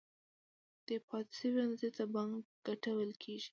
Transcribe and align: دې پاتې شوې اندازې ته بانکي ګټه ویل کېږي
دې 0.85 0.97
پاتې 1.07 1.33
شوې 1.39 1.59
اندازې 1.65 1.89
ته 1.97 2.03
بانکي 2.13 2.49
ګټه 2.65 2.89
ویل 2.93 3.13
کېږي 3.23 3.49